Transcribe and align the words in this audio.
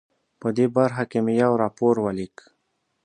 په 0.39 0.47
دې 0.57 0.65
برخه 0.77 1.03
کې 1.11 1.19
مې 1.25 1.33
یو 1.43 1.53
راپور 1.63 1.95
ولیک. 2.05 2.35